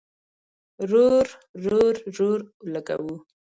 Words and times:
رور، 0.89 1.27
رور، 1.65 1.95
رور 2.17 2.39
اولګوو 2.61 3.15